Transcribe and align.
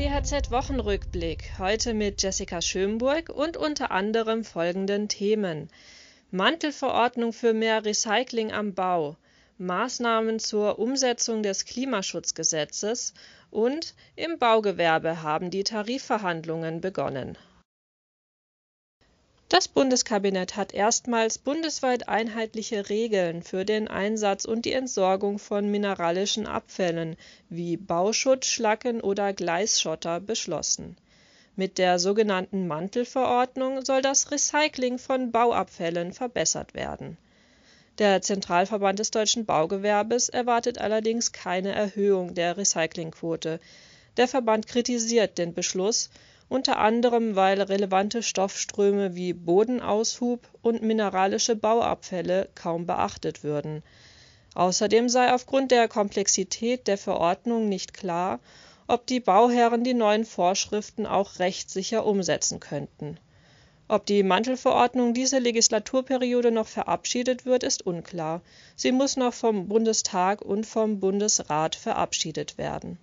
DHZ 0.00 0.50
Wochenrückblick. 0.50 1.58
Heute 1.58 1.92
mit 1.92 2.22
Jessica 2.22 2.62
Schönburg 2.62 3.28
und 3.28 3.58
unter 3.58 3.90
anderem 3.90 4.44
folgenden 4.44 5.08
Themen: 5.08 5.68
Mantelverordnung 6.30 7.34
für 7.34 7.52
mehr 7.52 7.84
Recycling 7.84 8.50
am 8.50 8.72
Bau, 8.72 9.18
Maßnahmen 9.58 10.38
zur 10.38 10.78
Umsetzung 10.78 11.42
des 11.42 11.66
Klimaschutzgesetzes 11.66 13.12
und 13.50 13.92
im 14.16 14.38
Baugewerbe 14.38 15.20
haben 15.20 15.50
die 15.50 15.64
Tarifverhandlungen 15.64 16.80
begonnen. 16.80 17.36
Das 19.50 19.66
Bundeskabinett 19.66 20.54
hat 20.54 20.72
erstmals 20.72 21.38
bundesweit 21.38 22.08
einheitliche 22.08 22.88
Regeln 22.88 23.42
für 23.42 23.64
den 23.64 23.88
Einsatz 23.88 24.44
und 24.44 24.64
die 24.64 24.72
Entsorgung 24.72 25.40
von 25.40 25.68
mineralischen 25.68 26.46
Abfällen 26.46 27.16
wie 27.48 27.76
Bauschutt, 27.76 28.44
Schlacken 28.44 29.00
oder 29.00 29.32
Gleisschotter 29.32 30.20
beschlossen. 30.20 30.96
Mit 31.56 31.78
der 31.78 31.98
sogenannten 31.98 32.68
Mantelverordnung 32.68 33.84
soll 33.84 34.02
das 34.02 34.30
Recycling 34.30 35.00
von 35.00 35.32
Bauabfällen 35.32 36.12
verbessert 36.12 36.74
werden. 36.74 37.16
Der 37.98 38.22
Zentralverband 38.22 39.00
des 39.00 39.10
deutschen 39.10 39.46
Baugewerbes 39.46 40.28
erwartet 40.28 40.78
allerdings 40.78 41.32
keine 41.32 41.72
Erhöhung 41.72 42.36
der 42.36 42.56
Recyclingquote. 42.56 43.58
Der 44.16 44.28
Verband 44.28 44.68
kritisiert 44.68 45.38
den 45.38 45.54
Beschluss 45.54 46.08
unter 46.50 46.78
anderem 46.78 47.36
weil 47.36 47.62
relevante 47.62 48.24
Stoffströme 48.24 49.14
wie 49.14 49.32
Bodenaushub 49.32 50.48
und 50.62 50.82
mineralische 50.82 51.54
Bauabfälle 51.54 52.48
kaum 52.56 52.86
beachtet 52.86 53.44
würden. 53.44 53.84
Außerdem 54.56 55.08
sei 55.08 55.32
aufgrund 55.32 55.70
der 55.70 55.86
Komplexität 55.86 56.88
der 56.88 56.98
Verordnung 56.98 57.68
nicht 57.68 57.94
klar, 57.94 58.40
ob 58.88 59.06
die 59.06 59.20
Bauherren 59.20 59.84
die 59.84 59.94
neuen 59.94 60.24
Vorschriften 60.24 61.06
auch 61.06 61.38
rechtssicher 61.38 62.04
umsetzen 62.04 62.58
könnten. 62.58 63.18
Ob 63.86 64.04
die 64.04 64.24
Mantelverordnung 64.24 65.14
diese 65.14 65.38
Legislaturperiode 65.38 66.50
noch 66.50 66.66
verabschiedet 66.66 67.46
wird, 67.46 67.62
ist 67.62 67.86
unklar. 67.86 68.40
Sie 68.74 68.90
muss 68.90 69.16
noch 69.16 69.34
vom 69.34 69.68
Bundestag 69.68 70.42
und 70.42 70.66
vom 70.66 70.98
Bundesrat 70.98 71.76
verabschiedet 71.76 72.58
werden 72.58 72.98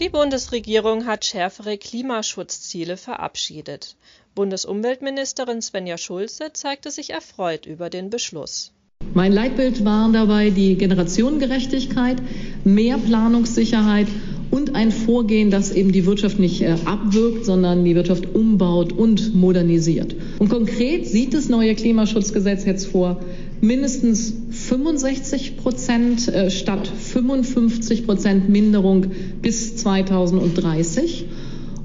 die 0.00 0.08
Bundesregierung 0.08 1.04
hat 1.04 1.26
schärfere 1.26 1.76
Klimaschutzziele 1.76 2.96
verabschiedet. 2.96 3.96
Bundesumweltministerin 4.34 5.60
Svenja 5.60 5.98
Schulze 5.98 6.54
zeigte 6.54 6.90
sich 6.90 7.10
erfreut 7.10 7.66
über 7.66 7.90
den 7.90 8.08
Beschluss. 8.08 8.72
Mein 9.12 9.32
Leitbild 9.32 9.84
waren 9.84 10.14
dabei 10.14 10.48
die 10.50 10.76
Generationengerechtigkeit, 10.76 12.16
mehr 12.64 12.96
Planungssicherheit 12.96 14.06
und 14.50 14.74
ein 14.74 14.90
Vorgehen, 14.90 15.50
das 15.50 15.72
eben 15.72 15.92
die 15.92 16.06
Wirtschaft 16.06 16.38
nicht 16.38 16.62
äh, 16.62 16.76
abwirkt, 16.86 17.44
sondern 17.44 17.84
die 17.84 17.94
Wirtschaft 17.94 18.34
umbaut 18.34 18.92
und 18.92 19.34
modernisiert. 19.34 20.14
Und 20.38 20.48
konkret 20.48 21.06
sieht 21.06 21.34
das 21.34 21.48
neue 21.48 21.74
Klimaschutzgesetz 21.74 22.64
jetzt 22.64 22.86
vor, 22.86 23.20
mindestens 23.60 24.32
65 24.50 25.56
Prozent 25.56 26.28
äh, 26.28 26.50
statt 26.50 26.86
55 26.88 28.06
Prozent 28.06 28.48
Minderung 28.48 29.10
bis 29.42 29.76
2030 29.76 31.26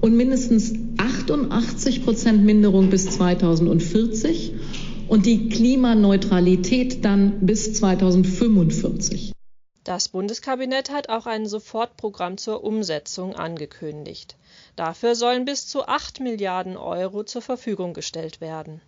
und 0.01 0.15
mindestens 0.15 0.73
88 0.97 2.03
Prozent 2.03 2.43
Minderung 2.43 2.89
bis 2.89 3.09
2040 3.09 4.53
und 5.07 5.25
die 5.25 5.49
Klimaneutralität 5.49 7.03
dann 7.03 7.45
bis 7.45 7.73
2045. 7.73 9.33
Das 9.83 10.09
Bundeskabinett 10.09 10.89
hat 10.89 11.09
auch 11.09 11.27
ein 11.27 11.45
Sofortprogramm 11.45 12.37
zur 12.37 12.63
Umsetzung 12.63 13.35
angekündigt. 13.35 14.35
Dafür 14.75 15.13
sollen 15.13 15.45
bis 15.45 15.67
zu 15.67 15.85
8 15.87 16.21
Milliarden 16.21 16.75
Euro 16.75 17.23
zur 17.23 17.43
Verfügung 17.43 17.93
gestellt 17.93 18.41
werden. 18.41 18.81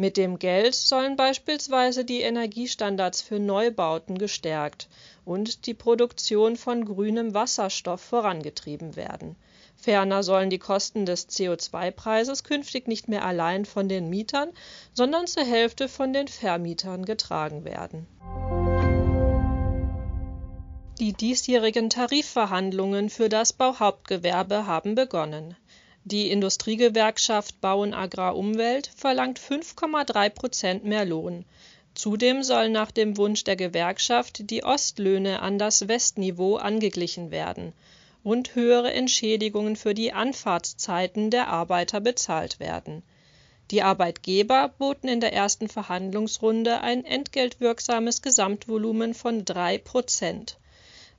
Mit 0.00 0.16
dem 0.16 0.38
Geld 0.38 0.76
sollen 0.76 1.16
beispielsweise 1.16 2.04
die 2.04 2.20
Energiestandards 2.20 3.20
für 3.20 3.40
Neubauten 3.40 4.16
gestärkt 4.16 4.88
und 5.24 5.66
die 5.66 5.74
Produktion 5.74 6.56
von 6.56 6.84
grünem 6.84 7.34
Wasserstoff 7.34 8.00
vorangetrieben 8.00 8.94
werden. 8.94 9.34
Ferner 9.74 10.22
sollen 10.22 10.50
die 10.50 10.60
Kosten 10.60 11.04
des 11.04 11.28
CO2-Preises 11.28 12.44
künftig 12.44 12.86
nicht 12.86 13.08
mehr 13.08 13.24
allein 13.24 13.64
von 13.64 13.88
den 13.88 14.08
Mietern, 14.08 14.50
sondern 14.94 15.26
zur 15.26 15.44
Hälfte 15.44 15.88
von 15.88 16.12
den 16.12 16.28
Vermietern 16.28 17.04
getragen 17.04 17.64
werden 17.64 18.06
die 20.98 21.12
diesjährigen 21.12 21.90
Tarifverhandlungen 21.90 23.08
für 23.08 23.28
das 23.28 23.52
Bauhauptgewerbe 23.52 24.66
haben 24.66 24.96
begonnen. 24.96 25.56
Die 26.10 26.30
Industriegewerkschaft 26.30 27.60
Bau 27.60 27.82
und 27.82 27.92
Agrar 27.92 28.34
Umwelt 28.34 28.90
verlangt 28.96 29.38
5,3 29.38 30.30
Prozent 30.30 30.84
mehr 30.86 31.04
Lohn. 31.04 31.44
Zudem 31.94 32.42
sollen 32.42 32.72
nach 32.72 32.90
dem 32.90 33.18
Wunsch 33.18 33.44
der 33.44 33.56
Gewerkschaft 33.56 34.48
die 34.48 34.64
Ostlöhne 34.64 35.42
an 35.42 35.58
das 35.58 35.86
Westniveau 35.86 36.56
angeglichen 36.56 37.30
werden 37.30 37.74
und 38.24 38.54
höhere 38.54 38.90
Entschädigungen 38.90 39.76
für 39.76 39.92
die 39.92 40.14
Anfahrtszeiten 40.14 41.28
der 41.28 41.48
Arbeiter 41.48 42.00
bezahlt 42.00 42.58
werden. 42.58 43.02
Die 43.70 43.82
Arbeitgeber 43.82 44.72
boten 44.78 45.08
in 45.08 45.20
der 45.20 45.34
ersten 45.34 45.68
Verhandlungsrunde 45.68 46.80
ein 46.80 47.04
entgeltwirksames 47.04 48.22
Gesamtvolumen 48.22 49.12
von 49.12 49.44
drei 49.44 49.76
Prozent. 49.76 50.56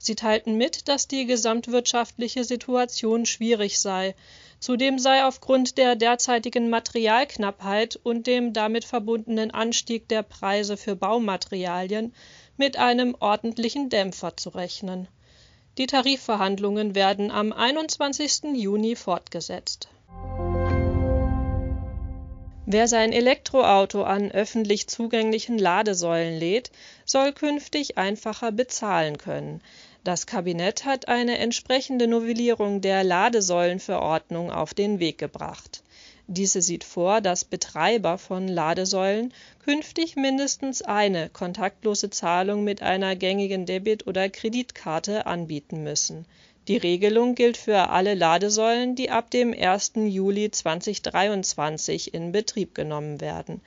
Sie 0.01 0.15
teilten 0.15 0.55
mit, 0.55 0.87
dass 0.87 1.09
die 1.09 1.25
gesamtwirtschaftliche 1.25 2.45
Situation 2.45 3.25
schwierig 3.25 3.79
sei. 3.79 4.15
Zudem 4.61 4.97
sei 4.97 5.25
aufgrund 5.25 5.77
der 5.77 5.97
derzeitigen 5.97 6.69
Materialknappheit 6.69 7.99
und 8.01 8.25
dem 8.25 8.53
damit 8.53 8.85
verbundenen 8.85 9.51
Anstieg 9.51 10.07
der 10.07 10.23
Preise 10.23 10.77
für 10.77 10.95
Baumaterialien 10.95 12.13
mit 12.55 12.77
einem 12.77 13.15
ordentlichen 13.19 13.89
Dämpfer 13.89 14.37
zu 14.37 14.49
rechnen. 14.49 15.09
Die 15.77 15.87
Tarifverhandlungen 15.87 16.95
werden 16.95 17.29
am 17.29 17.51
21. 17.51 18.55
Juni 18.55 18.95
fortgesetzt. 18.95 19.89
Wer 22.71 22.87
sein 22.87 23.13
Elektroauto 23.13 24.03
an 24.03 24.29
öffentlich 24.31 24.87
zugänglichen 24.87 25.57
Ladesäulen 25.57 26.37
lädt, 26.37 26.69
soll 27.03 27.33
künftig 27.33 27.97
einfacher 27.97 28.51
bezahlen 28.51 29.17
können. 29.17 29.63
Das 30.03 30.25
Kabinett 30.25 30.85
hat 30.85 31.07
eine 31.07 31.37
entsprechende 31.37 32.07
Novellierung 32.07 32.81
der 32.81 33.03
Ladesäulenverordnung 33.03 34.51
auf 34.51 34.73
den 34.73 34.99
Weg 34.99 35.17
gebracht. 35.17 35.83
Diese 36.27 36.61
sieht 36.61 36.83
vor, 36.83 37.21
dass 37.21 37.43
Betreiber 37.43 38.17
von 38.17 38.47
Ladesäulen 38.47 39.33
künftig 39.63 40.15
mindestens 40.15 40.81
eine 40.81 41.29
kontaktlose 41.29 42.09
Zahlung 42.09 42.63
mit 42.63 42.81
einer 42.81 43.15
gängigen 43.15 43.65
Debit- 43.65 44.07
oder 44.07 44.29
Kreditkarte 44.29 45.25
anbieten 45.25 45.83
müssen 45.83 46.25
die 46.69 46.77
Regelung 46.77 47.33
gilt 47.33 47.57
für 47.57 47.89
alle 47.89 48.13
Ladesäulen, 48.13 48.93
die 48.93 49.09
ab 49.09 49.31
dem 49.31 49.55
1. 49.59 49.93
Juli 50.05 50.51
2023 50.51 52.13
in 52.13 52.31
Betrieb 52.31 52.75
genommen 52.75 53.21
werden. 53.21 53.61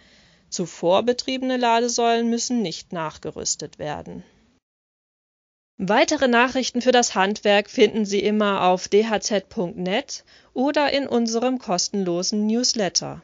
Zuvor 0.50 1.02
betriebene 1.02 1.56
Ladesäulen 1.56 2.30
müssen 2.30 2.62
nicht 2.62 2.92
nachgerüstet 2.92 3.80
werden. 3.80 4.22
Weitere 5.78 6.28
Nachrichten 6.28 6.82
für 6.82 6.92
das 6.92 7.14
Handwerk 7.14 7.68
finden 7.70 8.04
Sie 8.04 8.20
immer 8.20 8.64
auf 8.64 8.88
dhz.net 8.88 10.24
oder 10.54 10.92
in 10.92 11.06
unserem 11.08 11.58
kostenlosen 11.58 12.46
Newsletter 12.46 13.22